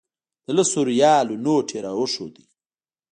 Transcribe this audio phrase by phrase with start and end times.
[0.45, 2.35] د لسو ریالو نوټ یې راښود.